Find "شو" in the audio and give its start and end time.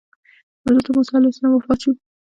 1.83-1.91